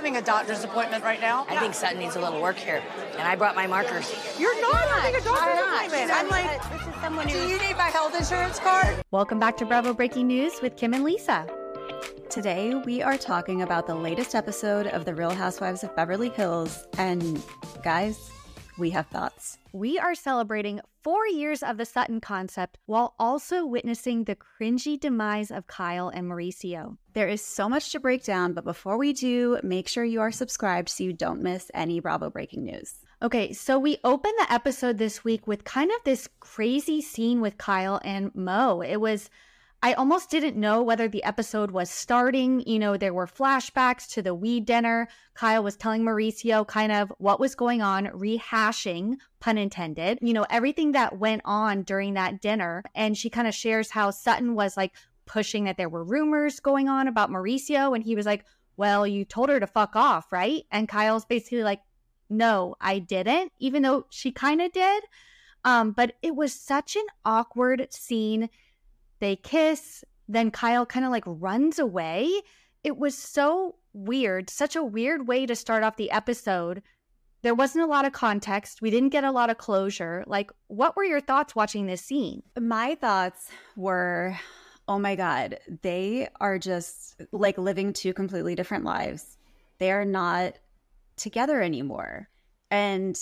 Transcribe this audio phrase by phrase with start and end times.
[0.00, 1.44] Why am having a doctor's appointment right now?
[1.50, 2.82] I think Sutton needs a little work here,
[3.18, 4.10] and I brought my markers.
[4.38, 5.84] You're not having a doctor's I'm not.
[5.84, 6.10] appointment.
[6.10, 9.04] I'm like, this is someone do you need my health insurance card?
[9.10, 11.46] Welcome back to Bravo Breaking News with Kim and Lisa.
[12.30, 16.86] Today, we are talking about the latest episode of The Real Housewives of Beverly Hills.
[16.96, 17.42] And
[17.84, 18.30] guys,
[18.80, 19.58] we have thoughts.
[19.72, 25.50] We are celebrating four years of the Sutton concept while also witnessing the cringy demise
[25.50, 26.96] of Kyle and Mauricio.
[27.12, 30.32] There is so much to break down, but before we do, make sure you are
[30.32, 32.94] subscribed so you don't miss any Bravo breaking news.
[33.22, 37.58] Okay, so we opened the episode this week with kind of this crazy scene with
[37.58, 38.80] Kyle and Mo.
[38.82, 39.28] It was,
[39.82, 42.60] I almost didn't know whether the episode was starting.
[42.66, 45.08] You know, there were flashbacks to the weed dinner.
[45.32, 50.44] Kyle was telling Mauricio kind of what was going on, rehashing, pun intended, you know,
[50.50, 52.82] everything that went on during that dinner.
[52.94, 54.92] And she kind of shares how Sutton was like
[55.24, 57.94] pushing that there were rumors going on about Mauricio.
[57.94, 58.44] And he was like,
[58.76, 60.64] well, you told her to fuck off, right?
[60.70, 61.80] And Kyle's basically like,
[62.28, 65.04] no, I didn't, even though she kind of did.
[65.64, 68.50] Um, but it was such an awkward scene.
[69.20, 72.30] They kiss, then Kyle kind of like runs away.
[72.82, 76.82] It was so weird, such a weird way to start off the episode.
[77.42, 78.82] There wasn't a lot of context.
[78.82, 80.24] We didn't get a lot of closure.
[80.26, 82.42] Like, what were your thoughts watching this scene?
[82.58, 84.36] My thoughts were
[84.90, 89.38] oh my God, they are just like living two completely different lives.
[89.78, 90.54] They are not
[91.16, 92.28] together anymore.
[92.72, 93.16] And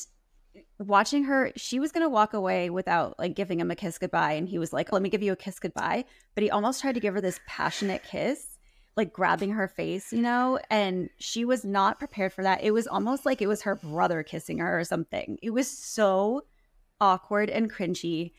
[0.78, 4.32] watching her, she was going to walk away without like giving him a kiss goodbye.
[4.32, 6.04] And he was like, let me give you a kiss goodbye.
[6.34, 8.58] But he almost tried to give her this passionate kiss,
[8.96, 10.58] like grabbing her face, you know?
[10.70, 12.62] And she was not prepared for that.
[12.62, 15.38] It was almost like it was her brother kissing her or something.
[15.42, 16.44] It was so
[17.00, 18.32] awkward and cringy.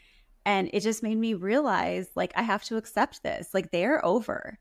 [0.46, 3.54] And it just made me realize like, I have to accept this.
[3.54, 4.60] Like, they're over.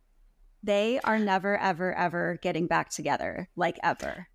[0.63, 4.27] They are never, ever, ever getting back together, like ever.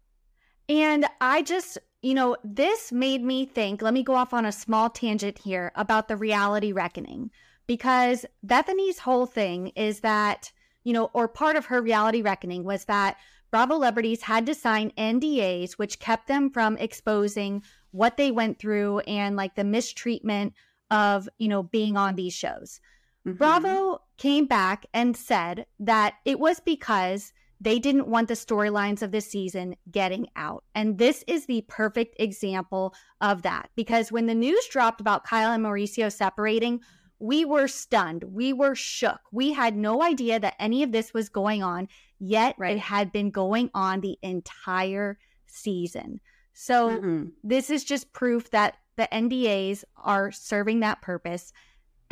[0.70, 3.82] And I just, you know, this made me think.
[3.82, 7.32] Let me go off on a small tangent here about the reality reckoning
[7.66, 10.52] because Bethany's whole thing is that,
[10.84, 13.18] you know, or part of her reality reckoning was that
[13.52, 19.00] Bravo celebrities had to sign NDAs, which kept them from exposing what they went through
[19.00, 20.54] and like the mistreatment
[20.92, 22.82] of, you know, being on these shows.
[23.26, 23.38] Mhm.
[23.38, 27.32] Bravo came back and said that it was because
[27.64, 30.66] they didn't want the storylines of this season getting out.
[30.76, 35.52] And this is the perfect example of that because when the news dropped about Kyle
[35.54, 36.82] and Mauricio separating,
[37.20, 38.26] we were stunned.
[38.26, 39.22] We were shook.
[39.32, 41.88] We had no idea that any of this was going on,
[42.20, 42.76] yet Right.
[42.76, 46.20] it had been going on the entire season.
[46.52, 47.32] So Mhm.
[47.44, 51.54] this is just proof that the NDAs are serving that purpose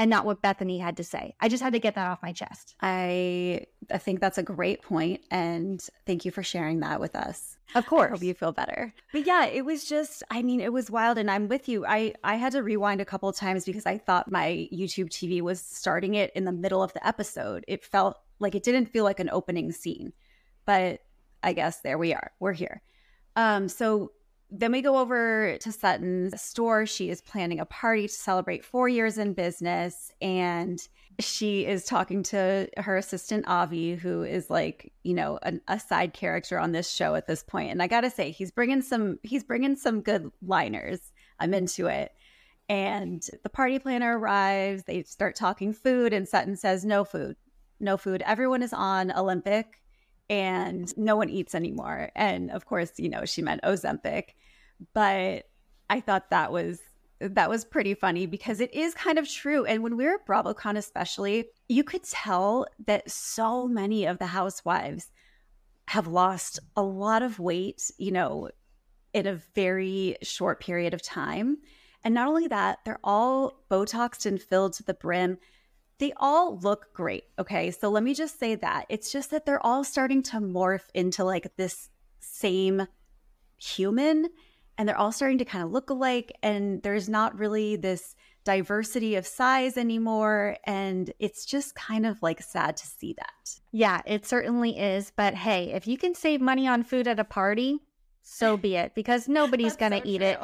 [0.02, 1.36] and not what Bethany had to say.
[1.40, 2.76] I just had to get that off my chest.
[2.82, 7.56] I I think that's a great point, and thank you for sharing that with us.
[7.76, 8.10] Of I course.
[8.10, 8.96] hope you feel better.
[9.12, 11.86] But yeah, it was just I mean, it was wild and I'm with you.
[11.86, 15.40] I I had to rewind a couple of times because I thought my YouTube TV
[15.40, 17.64] was starting it in the middle of the episode.
[17.68, 20.14] It felt like it didn't feel like an opening scene.
[20.66, 21.02] But
[21.44, 22.32] I guess there we are.
[22.40, 22.82] We're here.
[23.36, 24.14] Um so
[24.52, 26.86] then we go over to Sutton's store.
[26.86, 30.86] She is planning a party to celebrate 4 years in business and
[31.20, 36.14] she is talking to her assistant Avi, who is like, you know, an, a side
[36.14, 37.72] character on this show at this point.
[37.72, 41.00] And I gotta say, he's bringing some, he's bringing some good liners.
[41.40, 42.12] I'm into it.
[42.70, 44.84] And the party planner arrives.
[44.84, 47.36] They start talking food, and Sutton says, "No food,
[47.82, 48.24] no food.
[48.26, 49.82] Everyone is on Olympic,
[50.30, 54.36] and no one eats anymore." And of course, you know, she meant Ozempic,
[54.94, 55.46] but
[55.90, 56.80] I thought that was
[57.20, 59.66] that was pretty funny because it is kind of true.
[59.66, 64.28] And when we were at BravoCon, especially, you could tell that so many of the
[64.28, 65.12] housewives
[65.88, 68.50] have lost a lot of weight, you know,
[69.14, 71.58] in a very short period of time.
[72.04, 75.38] And not only that, they're all Botoxed and filled to the brim.
[76.00, 77.26] They all look great.
[77.38, 77.70] Okay.
[77.70, 78.86] So let me just say that.
[78.90, 81.90] It's just that they're all starting to morph into like this
[82.20, 82.88] same
[83.58, 84.30] human
[84.78, 86.32] and they're all starting to kind of look alike.
[86.42, 90.58] And there's not really this diversity of size anymore.
[90.66, 93.60] And it's just kind of like sad to see that.
[93.72, 95.12] Yeah, it certainly is.
[95.16, 97.80] But hey, if you can save money on food at a party,
[98.24, 100.28] so be it, because nobody's going to so eat true.
[100.28, 100.40] it.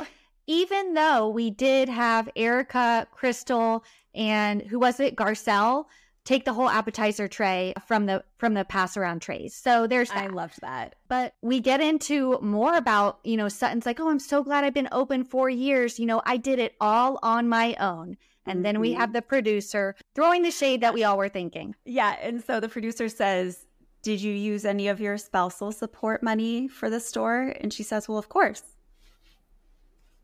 [0.47, 3.83] Even though we did have Erika, Crystal,
[4.15, 5.85] and who was it, Garcelle,
[6.27, 9.55] take the whole appetizer tray from the from the pass around trays.
[9.55, 10.17] So there's that.
[10.25, 10.95] I loved that.
[11.07, 14.73] But we get into more about, you know, Sutton's like, oh, I'm so glad I've
[14.73, 15.97] been open four years.
[15.99, 18.17] You know, I did it all on my own.
[18.45, 18.97] And then we Mhm.
[18.97, 21.75] have the producer throwing the shade that we all were thinking.
[21.85, 22.17] Yeah.
[22.21, 23.65] And so the producer says,
[24.03, 27.53] Did you use any of your spousal support money for the store?
[27.61, 28.63] And she says, Well, of course.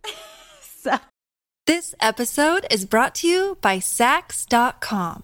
[0.61, 0.97] so
[1.65, 5.23] This episode is brought to you by Saks.com.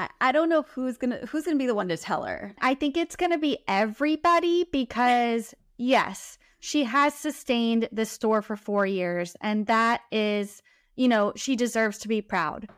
[0.00, 2.54] I, I don't know who's gonna who's gonna be the one to tell her.
[2.60, 8.56] I think it's going to be everybody because, yes, she has sustained the store for
[8.56, 10.62] four years, and that is,
[10.96, 12.68] you know, she deserves to be proud.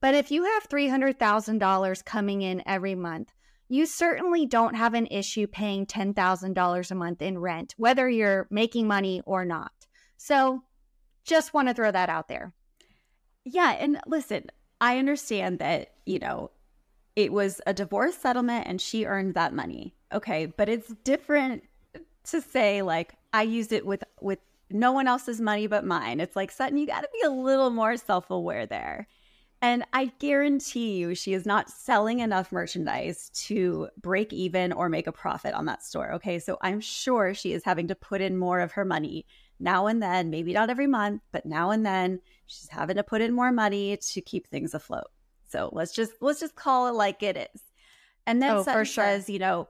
[0.00, 3.32] But if you have $300,000 coming in every month,
[3.68, 8.86] you certainly don't have an issue paying $10,000 a month in rent, whether you're making
[8.86, 9.72] money or not.
[10.16, 10.62] So
[11.24, 12.54] just want to throw that out there.
[13.44, 14.46] Yeah, and listen,
[14.80, 16.50] I understand that, you know,
[17.18, 19.92] it was a divorce settlement and she earned that money.
[20.14, 21.64] Okay, but it's different
[22.22, 24.38] to say like I used it with with
[24.70, 26.20] no one else's money but mine.
[26.20, 29.08] It's like Sutton, you got to be a little more self-aware there.
[29.60, 35.08] And I guarantee you she is not selling enough merchandise to break even or make
[35.08, 36.12] a profit on that store.
[36.12, 39.26] Okay, so I'm sure she is having to put in more of her money
[39.58, 43.20] now and then, maybe not every month, but now and then she's having to put
[43.20, 45.10] in more money to keep things afloat.
[45.48, 47.62] So let's just let's just call it like it is.
[48.26, 49.04] And then Oh, Sutton sure.
[49.04, 49.68] says, you know,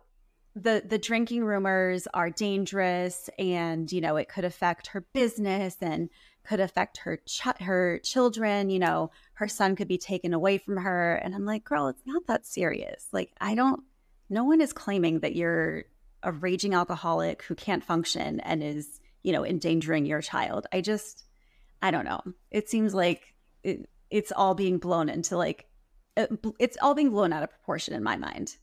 [0.55, 6.11] the the drinking rumors are dangerous and you know it could affect her business and
[6.45, 10.79] could affect her ch- her children you know her son could be taken away from
[10.79, 13.83] her and i'm like girl it's not that serious like i don't
[14.31, 15.85] no one is claiming that you're
[16.23, 21.25] a raging alcoholic who can't function and is you know endangering your child i just
[21.83, 22.21] i don't know
[22.51, 25.68] it seems like it, it's all being blown into like
[26.59, 28.57] it's all being blown out of proportion in my mind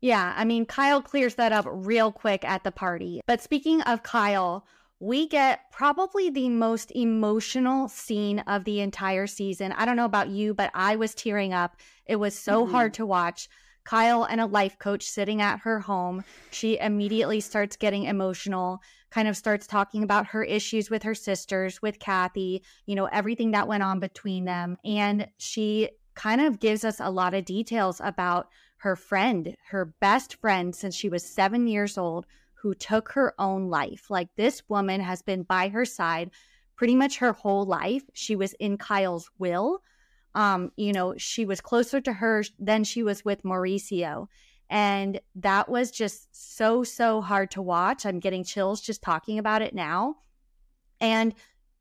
[0.00, 3.20] Yeah, I mean, Kyle clears that up real quick at the party.
[3.26, 4.66] But speaking of Kyle,
[5.00, 9.72] we get probably the most emotional scene of the entire season.
[9.72, 11.76] I don't know about you, but I was tearing up.
[12.06, 12.70] It was so Mhm.
[12.70, 13.48] hard to watch.
[13.84, 16.24] Kyle and a life coach sitting at her home.
[16.50, 18.80] She immediately starts getting emotional,
[19.10, 23.50] kind of starts talking about her issues with her sisters, with Kathy, you know, everything
[23.52, 24.76] that went on between them.
[24.84, 30.36] And she kind of gives us a lot of details about her friend, her best
[30.40, 34.10] friend since she was seven years old, who took her own life.
[34.10, 36.30] Like this woman has been by her side
[36.76, 38.02] pretty much her whole life.
[38.14, 39.80] She was in Kyle's will.
[40.34, 44.26] Um, you know, she was closer to her than she was with Mauricio.
[44.68, 48.04] And that was just so, so hard to watch.
[48.04, 50.16] I'm getting chills just talking about it now.
[51.00, 51.34] And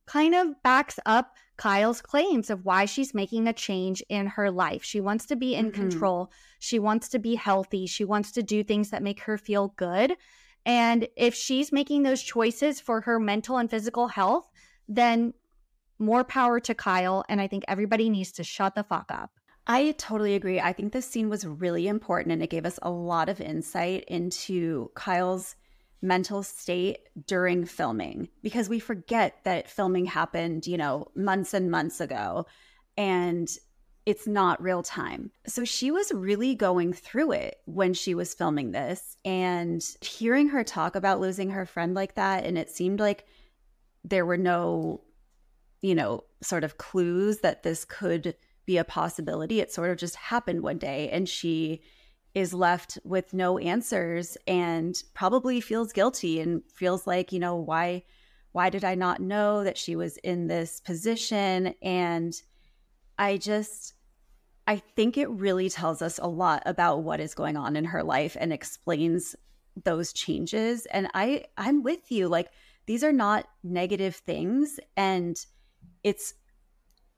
[0.05, 4.83] kind of backs up Kyle's claims of why she's making a change in her life.
[4.83, 5.74] She wants to be in Mhm.
[5.74, 6.31] control.
[6.60, 7.86] She wants to be healthy.
[7.86, 10.17] She wants to do things that make her feel good.
[10.65, 14.50] And if she's making those choices for her mental and physical health,
[14.88, 15.33] then
[16.00, 17.24] more power to Kyle.
[17.29, 19.31] And I think everybody needs to shut the fuck up.
[19.67, 20.60] I totally agree.
[20.60, 24.03] I think this scene was really important and it gave us a lot of insight
[24.07, 25.55] into Kyle's
[26.03, 32.00] mental state during filming because we forget that filming happened, you know, months and months
[32.00, 32.45] ago
[32.98, 33.50] and
[34.05, 35.31] it's not real time.
[35.48, 40.63] So she was really going through it when she was filming this and hearing her
[40.63, 43.25] talk about losing her friend like that and it seemed like
[44.03, 45.01] there were no
[45.83, 49.60] you know, sort of clues that this could be a possibility.
[49.60, 51.81] It sort of just happened one day and she
[52.33, 58.03] is left with no answers and probably feels guilty and feels like, you know, why
[58.53, 61.73] why did I not know that she was in this position?
[61.81, 62.39] And
[63.17, 63.95] I just,
[64.67, 68.03] I think it really tells us a lot about what is going on in her
[68.03, 69.35] life and explains
[69.83, 70.85] those changes.
[70.85, 72.27] And I, I'm with you.
[72.27, 72.49] Like,
[72.85, 74.79] these are not negative things.
[74.95, 75.35] And
[76.03, 76.35] it's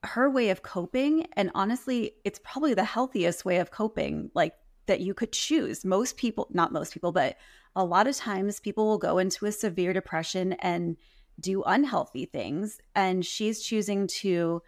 [0.04, 1.28] her way of coping.
[1.34, 4.54] And honestly, it's probably the healthiest way of coping, like
[4.88, 5.84] that you could choose.
[5.86, 7.38] Most people, not most people, but
[7.76, 10.98] a lot of times people will go into a severe depression and
[11.40, 12.80] do unhealthy things.
[12.96, 14.62] And she's choosing to,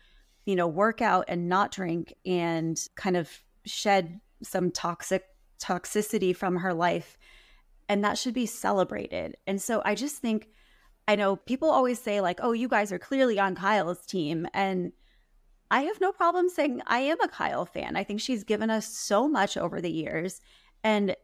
[0.45, 3.29] you know, work out and not drink and kind of
[3.65, 5.23] shed some toxic
[5.59, 7.17] toxicity from her life.
[7.89, 9.37] And that should be celebrated.
[9.47, 10.49] And so I just think,
[11.07, 14.45] I know people always say, like, oh, you guys are clearly on Kyle's team.
[14.53, 14.91] And
[15.69, 17.95] I have no problem saying I am a Kyle fan.
[17.95, 20.39] I think she's given us so much over the years.
[20.83, 21.15] And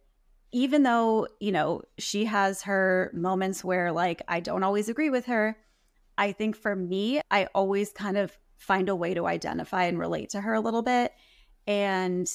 [0.51, 5.25] even though, you know, she has her moments where like I don't always agree with
[5.25, 5.57] her,
[6.17, 10.29] I think for me, I always kind of find a way to identify and relate
[10.29, 11.11] to her a little bit.
[11.65, 12.29] And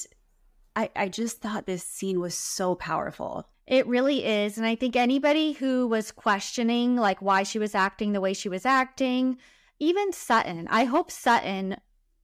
[0.75, 3.47] I, I just thought this scene was so powerful.
[3.67, 4.57] It really is.
[4.57, 8.49] And I think anybody who was questioning like why she was acting the way she
[8.49, 9.37] was acting,
[9.79, 11.77] even Sutton, I hope Sutton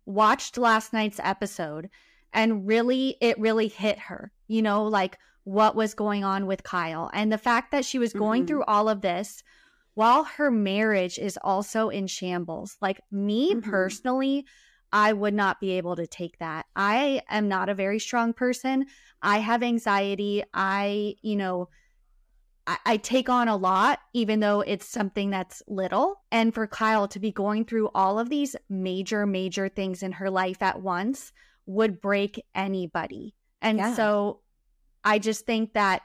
[0.05, 1.89] watched last night's episode
[2.33, 7.09] and really, it really hit her, you know, like what was going on with Kyle.
[7.13, 8.47] And the fact that she was going mm-hmm.
[8.47, 9.43] through all of this
[9.93, 12.77] while her marriage is also in shambles.
[12.81, 13.69] Like me mm-hmm.
[13.69, 14.45] personally,
[14.91, 16.65] I would not be able to take that.
[16.75, 18.85] I am not a very strong person.
[19.21, 20.43] I have anxiety.
[20.53, 21.69] I, you know,
[22.67, 26.21] I, I, take on a lot, even though it's something that's little.
[26.31, 30.29] And for Kyle to be going through all of these major, major things in her
[30.29, 31.31] life at once
[31.65, 33.35] would break anybody.
[33.61, 33.93] And yeah.
[33.93, 34.41] so
[35.03, 36.01] I just think that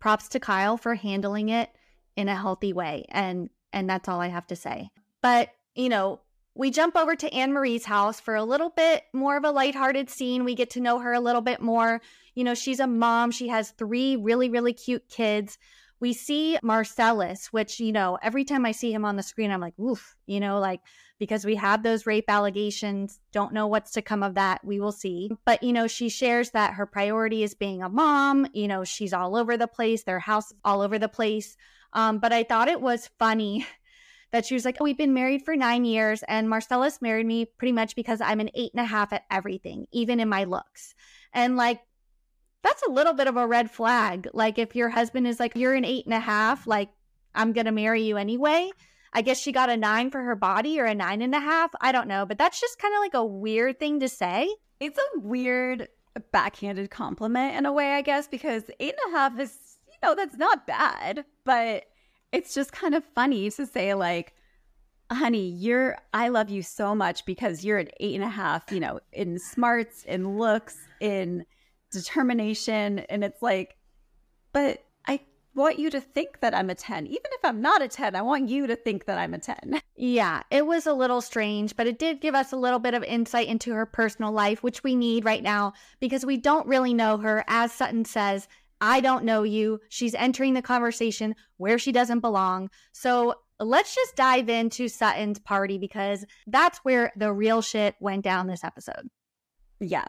[0.00, 1.70] props to Kyle for handling it
[2.16, 3.04] in a healthy way.
[3.10, 4.90] And and that's all I have to say.
[5.22, 6.20] But, you know,
[6.58, 10.44] we jump over to Annemarie's house for a little bit more of a lighthearted scene.
[10.44, 12.02] We get to know her a little bit more.
[12.34, 13.30] You know, she's a mom.
[13.30, 15.56] She has three really, really cute kids.
[16.00, 19.60] We see Marcellus, which, you know, every time I see him on the screen, I'm
[19.60, 20.80] like, oof, you know, like
[21.20, 23.20] because we have those rape allegations.
[23.32, 24.64] Don't know what's to come of that.
[24.64, 25.30] We will see.
[25.44, 28.48] But, you know, she shares that her priority is being a mom.
[28.52, 31.56] You know, she's all over the place, their house all over the place.
[31.92, 33.64] Um, but I thought it was funny
[34.30, 37.44] that she was like, oh, We've been married for nine years, and Marcellus married me
[37.44, 40.94] pretty much because I'm an eight and a half at everything, even in my looks.
[41.32, 41.80] And like,
[42.62, 44.28] that's a little bit of a red flag.
[44.32, 46.90] Like, if your husband is like, You're an eight and a half, like,
[47.34, 48.70] I'm going to marry you anyway.
[49.12, 51.70] I guess she got a nine for her body or a nine and a half.
[51.80, 54.48] I don't know, but that's just kind of like a weird thing to say.
[54.80, 55.88] It's a weird
[56.32, 59.56] backhanded compliment in a way, I guess, because eight and a half is,
[59.88, 61.84] you know, that's not bad, but
[62.32, 64.34] it's just kind of funny to say, like,
[65.10, 68.80] honey, you're, I love you so much because you're an eight and a half, you
[68.80, 71.44] know, in smarts, in looks, in
[71.90, 73.00] determination.
[73.00, 73.76] And it's like,
[74.52, 75.20] but I
[75.54, 77.06] want you to think that I'm a 10.
[77.06, 79.80] Even if I'm not a 10, I want you to think that I'm a 10.
[80.00, 83.02] Yeah, it was a little strange, but it did give us a little bit of
[83.02, 87.16] insight into her personal life, which we need right now because we don't really know
[87.16, 87.44] her.
[87.48, 88.46] As Sutton says,
[88.80, 89.80] I don't know you.
[89.88, 92.70] She's entering the conversation where she doesn't belong.
[92.92, 98.46] So let's just dive into Sutton's party because that's where the real shit went down
[98.46, 99.08] this episode.
[99.80, 100.06] Yeah.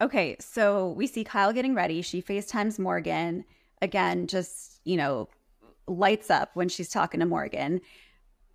[0.00, 0.36] Okay.
[0.40, 2.02] So we see Kyle getting ready.
[2.02, 3.44] She FaceTimes Morgan.
[3.80, 5.28] Again, just, you know,
[5.88, 7.80] lights up when she's talking to Morgan.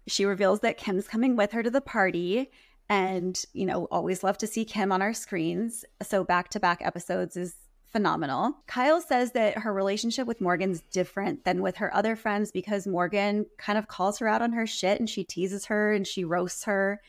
[0.07, 2.49] She reveals that Kim's coming with her to the party.
[2.89, 5.83] And, you know, always love to see Kim on our screens.
[6.01, 7.55] So back to back episodes is
[7.91, 8.57] phenomenal.
[8.67, 13.45] Kyle says that her relationship with Morgan's different than with her other friends because Morgan
[13.57, 16.65] kind of calls her out on her shit and she teases her and she roasts
[16.65, 17.01] her.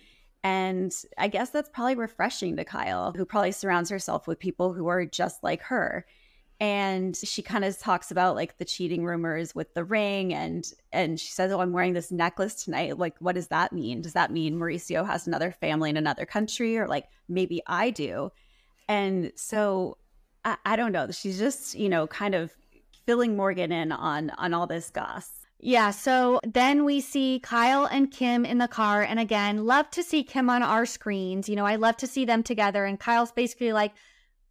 [0.45, 4.87] And I guess that's probably refreshing to Kyle, who probably surrounds herself with people who
[4.87, 6.07] are just like her.
[6.61, 11.19] And she kind of talks about like the cheating rumors with the ring and and
[11.21, 12.99] she says, "Oh, I'm wearing this necklace tonight.
[12.99, 14.03] Like what does that mean?
[14.03, 18.33] Does that mean Mauricio has another family in another country or like maybe I do?"
[18.89, 19.99] And so
[20.49, 21.11] I, I don't know.
[21.11, 22.53] She's just, you know, kind of
[23.07, 25.31] filling Morgan in on on all this goss.
[25.61, 29.03] Yeah, so then we see Kyle and Kim in the car.
[29.03, 31.49] And again, love to see Kim on our screens.
[31.49, 32.85] You know, I love to see them together.
[32.85, 33.93] And Kyle's basically like,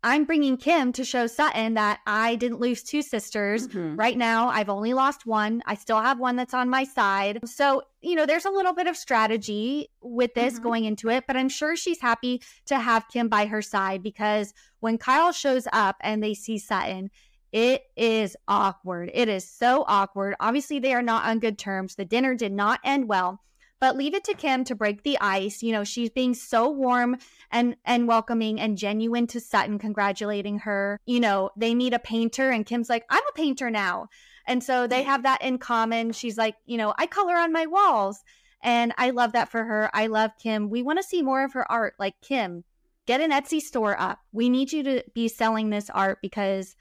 [0.03, 3.67] I'm bringing Kim to show Sutton that I didn't lose two sisters.
[3.67, 3.95] Mm-hmm.
[3.95, 5.63] Right now, I've only lost one.
[5.65, 7.39] I still have one that's on my side.
[7.45, 10.63] So, you know, there's a little bit of strategy with this mm-hmm.
[10.63, 14.53] going into it, but I'm sure she's happy to have Kim by her side because
[14.79, 17.09] when Kyle shows up and they see Sutton,
[17.51, 19.09] It is awkward.
[19.13, 20.35] It is so awkward.
[20.39, 21.95] Obviously, they are not on good terms.
[21.95, 23.41] The dinner did not end well,
[23.79, 25.61] but leave it to Kim to break the ice.
[25.61, 27.17] You know, she's being so warm
[27.51, 30.99] and and welcoming and genuine to Sutton, congratulating her.
[31.05, 34.09] You know, they need a painter, and Kim's like, I'm a painter now.
[34.47, 35.05] And so they mm.
[35.05, 36.13] have that in common.
[36.13, 38.23] She's like, you know, I color on my walls.
[38.63, 39.89] And I love that for her.
[39.93, 40.69] I love Kim.
[40.69, 41.93] We want to see more of her art.
[41.99, 42.63] Like, Kim,
[43.05, 44.19] get an Etsy store up.
[44.31, 46.75] We need you to be selling this art because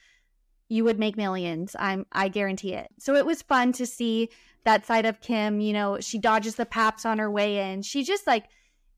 [0.68, 1.76] you would make millions.
[1.78, 2.88] I'm I guarantee it.
[2.98, 4.30] So it was fun to see
[4.66, 7.82] that side of Kim, you know, she dodges the paps on her way in.
[7.82, 8.44] She just like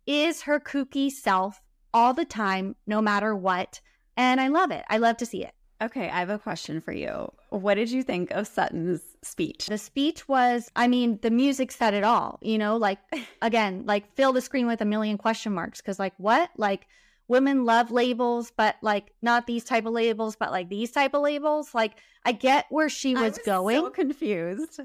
[0.06, 1.60] is her kooky self
[1.94, 3.80] all the time no matter what,
[4.16, 4.84] and I love it.
[4.88, 5.52] I love to see it.
[5.80, 7.30] Okay, I have a question for you.
[7.50, 9.66] What did you think of Sutton's speech?
[9.66, 12.98] The speech was, I mean, the music said it all, you know, like
[13.42, 16.50] again, like fill the screen with a million question marks cuz like what?
[16.56, 16.88] Like
[17.28, 21.22] women love labels, but like not these type of labels, but like these type of
[21.22, 21.74] labels.
[21.74, 23.76] Like I get where she was, was going.
[23.76, 24.80] So confused.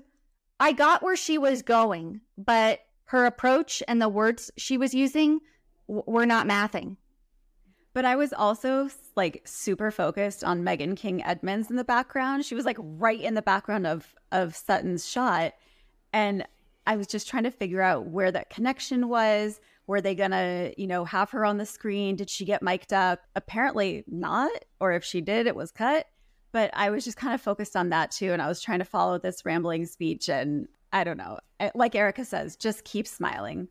[0.63, 5.41] I got where she was going, but her approach and the words she was using
[5.89, 6.95] w- were not mathing.
[7.91, 12.45] But I was also like super focused on Meghan King Edmonds in the background.
[12.45, 15.51] She was like right in the background of of Sutton's shot,
[16.13, 16.47] and
[16.87, 20.87] I was just trying to figure out where that connection was were they gonna, you
[20.87, 22.15] know, have her on the screen?
[22.15, 23.19] Did she get mic'd up?
[23.35, 24.63] Apparently not.
[24.79, 26.07] Or if she did, it was cut.
[26.53, 28.31] But I was just kind of focused on that too.
[28.31, 30.29] And I was trying to follow this rambling speech.
[30.29, 31.39] And I don't know.
[31.75, 33.67] Like Erika says, just keep smiling.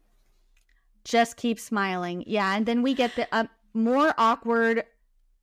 [1.05, 2.25] Just keep smiling.
[2.27, 2.55] Yeah.
[2.55, 4.85] And then we get the uh, more awkward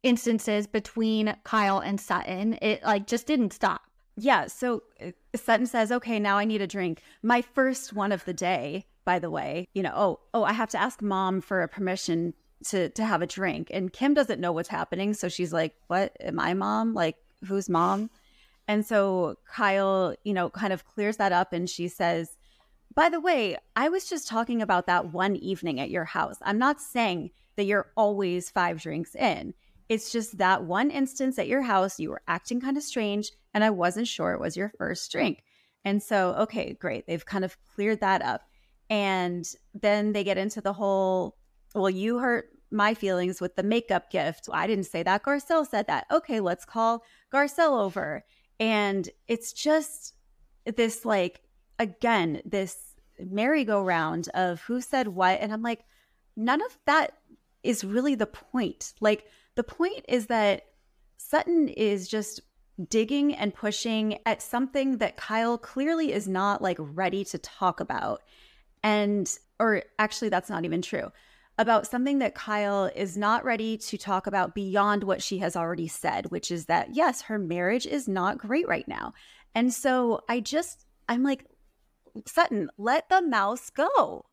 [0.04, 2.60] instances between Kyle and Sutton.
[2.62, 3.82] It like just didn't stop.
[4.16, 4.48] Yeah.
[4.48, 7.02] So uh, Sutton says, okay, now I need a drink.
[7.24, 10.70] My first one of the day by the way, you know, oh, oh, I have
[10.70, 12.34] to ask mom for a permission
[12.68, 13.70] to to have a drink.
[13.72, 16.16] And Kim doesn't know what's happening, so she's like, "What?
[16.20, 16.94] Am I mom?
[16.94, 17.16] Like,
[17.46, 18.10] who's mom?"
[18.68, 22.38] And so Kyle, you know, kind of clears that up and she says,
[22.94, 26.38] "By the way, I was just talking about that one evening at your house.
[26.42, 29.54] I'm not saying that you're always 5 drinks in.
[29.90, 33.64] It's just that one instance at your house you were acting kind of strange and
[33.64, 35.44] I wasn't sure it was your first drink."
[35.84, 37.08] And so, okay, great.
[37.08, 38.42] They've kind of cleared that up.
[38.90, 41.38] And then they get into the whole,
[41.74, 44.50] well, you hurt my feelings with the makeup gift.
[44.52, 45.24] I didn't say that.
[45.24, 46.06] Garcelle said that.
[46.12, 47.04] Okay, let's call
[47.34, 48.24] Garcelle over.
[48.60, 50.14] And it's just
[50.66, 51.42] this, like,
[51.78, 55.40] again, this merry-go-round of who said what.
[55.42, 55.86] And I'm like,
[56.36, 57.14] none of that
[57.64, 58.94] is really the point.
[59.00, 60.64] Like, the point is that
[61.18, 62.42] Sutton is just
[62.90, 68.22] digging and pushing at something that Kyle clearly is not like ready to talk about
[68.84, 71.12] and or actually that's not even true
[71.60, 75.90] about something that Kyle is not ready to talk about beyond what she has already
[75.90, 79.14] said, which is that yes, her marriage is not great right now.
[79.54, 81.46] And so I just I'm like
[82.26, 84.26] Sutton, let the mouse go.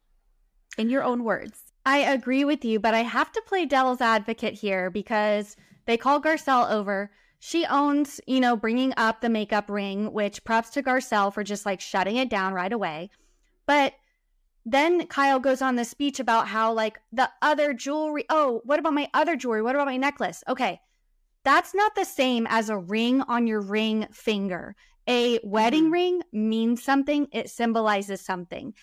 [0.79, 1.73] In your own words.
[1.85, 6.21] I agree with you, but I have to play devil's advocate here because they call
[6.21, 7.11] Garcelle over.
[7.39, 11.65] She owns, you know, bringing up the makeup ring, which props to Garcelle for just
[11.65, 13.11] like shutting it down right away.
[13.67, 13.95] But
[14.67, 18.25] then Kyle goes on the speech about how, like, the other jewelry.
[18.29, 19.63] Oh, what about my other jewelry?
[19.63, 20.43] What about my necklace?
[20.49, 20.81] Okay.
[21.45, 24.75] That's not the same as a ring on your ring finger.
[25.07, 25.93] A wedding mm-hmm.
[25.93, 28.75] ring means something, it symbolizes something.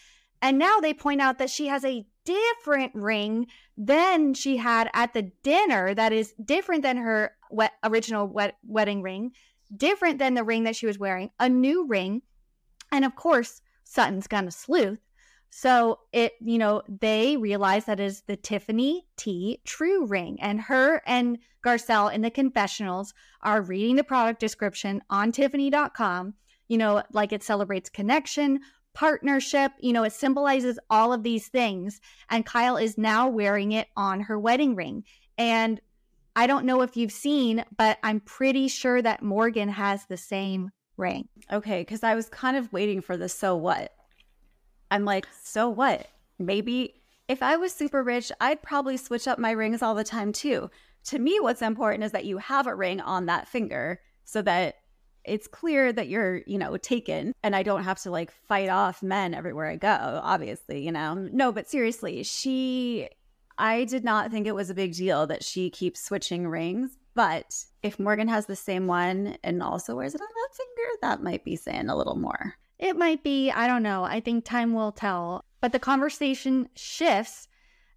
[0.41, 5.13] And now they point out that she has a different ring than she had at
[5.13, 9.31] the dinner that is different than her wet, original wet, wedding ring,
[9.75, 12.21] different than the ring that she was wearing, a new ring.
[12.89, 14.99] And of course, Sutton's gonna sleuth.
[15.55, 20.41] So it, you know, they realize that is the Tiffany T true ring.
[20.41, 26.33] And her and Garcelle in the confessionals are reading the product description on Tiffany.com.
[26.69, 28.61] You know, like it celebrates connection,
[28.95, 32.01] partnership, you know, it symbolizes all of these things.
[32.31, 35.03] And Kyle is now wearing it on her wedding ring.
[35.37, 35.79] And
[36.35, 40.71] I don't know if you've seen, but I'm pretty sure that Morgan has the same
[40.97, 41.29] ring.
[41.51, 43.91] Okay, because I was kind of waiting for the so what.
[44.93, 46.05] I'm like, so what?
[46.37, 50.31] Maybe if I was super rich, I'd probably switch up my rings all the time
[50.31, 50.69] too.
[51.05, 54.75] To me, what's important is that you have a ring on that finger so that
[55.23, 59.01] it's clear that you're, you know, taken and I don't have to like fight off
[59.01, 61.15] men everywhere I go, obviously, you know.
[61.15, 63.09] No, but seriously, she
[63.57, 67.65] I did not think it was a big deal that she keeps switching rings, but
[67.81, 71.43] if Morgan has the same one and also wears it on that finger, that might
[71.43, 72.53] be saying a little more.
[72.83, 74.03] It might be, I don't know.
[74.03, 75.45] I think time will tell.
[75.61, 77.47] But the conversation shifts,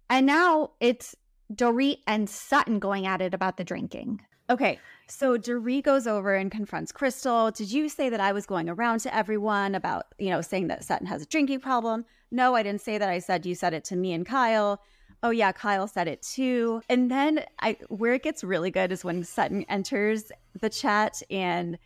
[0.09, 1.13] and now it's
[1.53, 4.21] Dorit and Sutton going at it about the drinking.
[4.49, 4.79] Okay.
[5.09, 7.51] So Dorit goes over and confronts Crystal.
[7.51, 10.85] Did you say that I was going around to everyone about, you know, saying that
[10.85, 12.05] Sutton has a drinking problem?
[12.31, 13.09] No, I didn't say that.
[13.09, 14.81] I said you said it to me and Kyle.
[15.21, 16.81] Oh yeah, Kyle said it too.
[16.87, 21.77] And then I where it gets really good is when Sutton enters the chat and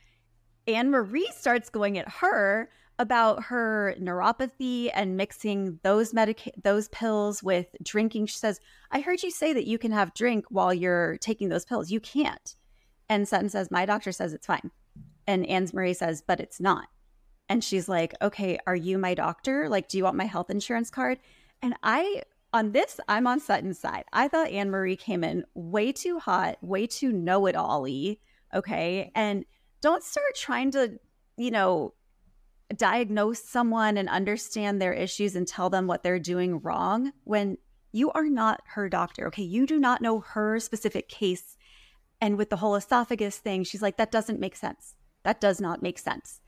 [0.68, 7.68] Annemarie starts going at her about her neuropathy and mixing those medica- those pills with
[7.82, 8.28] drinking.
[8.28, 8.60] She says,
[8.92, 11.92] "I heard you say that you can have drink while you're taking those pills.
[11.92, 12.56] You can't."
[13.10, 14.72] And Sutton says, "My doctor says it's fine."
[15.26, 16.88] And Annemarie says, "But it's not."
[17.50, 19.68] And she's like, "Okay, are you my doctor?
[19.68, 21.20] Like, do you want my health insurance card?"
[21.62, 22.24] And I
[22.54, 24.04] on this, I'm on Sutton's side.
[24.12, 27.88] I thought Annemarie came in way too hot, way too know it all
[28.54, 29.12] Okay.
[29.16, 29.46] And
[29.82, 31.00] don't start trying to,
[31.38, 31.94] you know,
[32.78, 37.58] diagnose someone and understand their issues and tell them what they're doing wrong when
[37.92, 39.28] you are not her doctor.
[39.28, 39.44] Okay.
[39.44, 41.58] You do not know her specific case.
[42.22, 44.96] And with the whole esophagus thing, she's like, that doesn't make sense.
[45.24, 46.40] That does not make sense.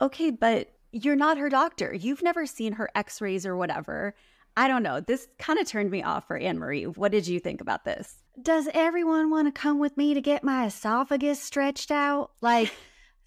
[0.00, 0.30] Okay.
[0.30, 1.92] But you're not her doctor.
[1.94, 4.14] You've never seen her x rays or whatever.
[4.56, 5.00] I don't know.
[5.00, 6.96] This kind of turned me off for Annemarie.
[6.96, 8.16] What did you think about this?
[8.42, 12.32] Does everyone want to come with me to get my esophagus stretched out?
[12.40, 12.72] Like,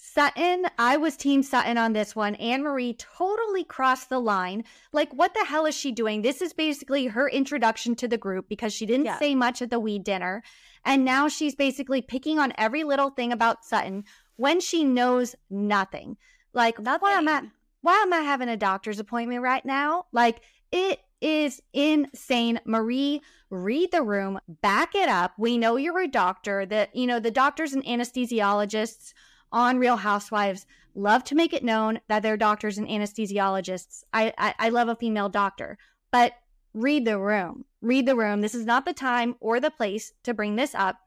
[0.05, 2.35] Sutton, I was Team Sutton on this one.
[2.35, 4.65] Annemarie totally crossed the line.
[4.91, 6.21] Like, what the hell is she doing?
[6.21, 9.17] This is basically her introduction to the group because she didn't yeah.
[9.17, 10.43] say much at the weed dinner.
[10.83, 14.03] And now she's basically picking on every little thing about Sutton
[14.35, 16.17] when she knows nothing.
[16.51, 16.99] Like, nothing.
[17.01, 17.43] why am I
[17.79, 20.07] why am I having a doctor's appointment right now?
[20.11, 20.41] Like,
[20.73, 22.59] it is insane.
[22.65, 25.31] Marie, read the room, back it up.
[25.37, 29.13] We know you're a doctor, that, you know, the doctors and anesthesiologists
[29.53, 34.03] on Real Housewives love to make it known that they're doctors and anesthesiologists.
[34.11, 35.77] I, I, I love a female doctor,
[36.11, 36.33] but
[36.73, 37.65] read the room.
[37.81, 38.41] Read the room.
[38.41, 40.97] This is not the time or the place to bring this up.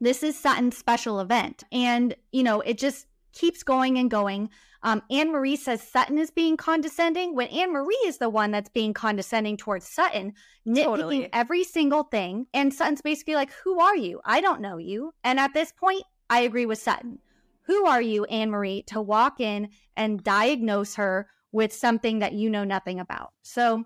[0.00, 1.64] This is Sutton's special event.
[1.70, 4.50] And, you know, it just keeps going and going.
[4.84, 9.56] Um, Annemarie says Sutton is being condescending when Annemarie is the one that's being condescending
[9.56, 10.34] towards Sutton,
[10.66, 11.28] nitpicking totally.
[11.32, 12.46] every single thing.
[12.52, 14.20] And Sutton's basically like, Who are you?
[14.24, 15.14] I don't know you.
[15.22, 17.20] And at this point, I agree with Sutton.
[17.66, 22.64] Who are you, Annemarie, to walk in and diagnose her with something that you know
[22.64, 23.32] nothing about?
[23.42, 23.84] So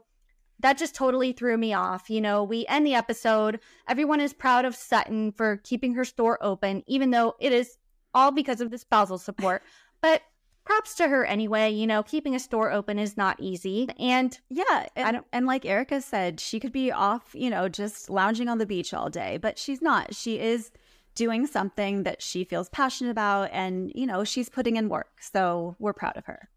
[0.60, 2.08] that just totally threw me off.
[2.08, 3.60] You know, we end the episode.
[3.88, 7.76] Everyone is proud of Sutton for keeping her store open, even though it is
[8.14, 9.62] all because of the spousal support.
[10.02, 10.20] But
[10.66, 11.70] props to her anyway.
[11.70, 13.88] You know, keeping a store open is not easy.
[13.98, 17.68] And yeah, and, I don't, and like Erika said, she could be off, you know,
[17.68, 20.14] just lounging on the beach all day, but she's not.
[20.14, 20.70] She is
[21.16, 25.20] doing something that she feels passionate about and, you know, she's putting in work.
[25.20, 26.48] So we're proud of her.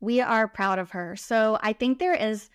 [0.00, 1.16] We are proud of her.
[1.16, 2.48] So I think there is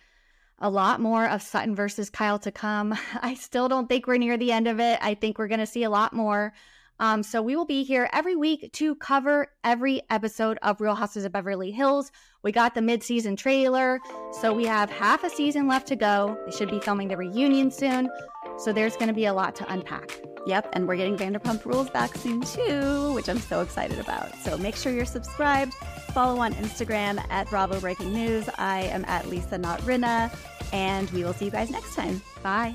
[0.58, 2.96] a lot more of Sutton versus Kyle to come.
[3.20, 4.98] I still don't think we're near the end of it.
[5.02, 6.54] I think we're going to see a lot more.
[7.00, 11.24] Um, so we will be here every week to cover every episode of Real Houses
[11.24, 12.12] of Beverly Hills.
[12.44, 13.98] We got the mid-season trailer,
[14.40, 16.38] so we have half a season left to go.
[16.46, 18.08] They should be filming the reunion soon,
[18.58, 20.20] so there's going to be a lot to unpack.
[20.46, 24.34] Yep, and we're getting Vanderpump Rules back soon too, which I'm so excited about.
[24.36, 25.74] So make sure you're subscribed.
[26.12, 28.48] Follow on Instagram at Bravo Breaking News.
[28.58, 30.34] I am at Lisa Not Rinna,
[30.72, 32.20] and we will see you guys next time.
[32.42, 32.74] Bye.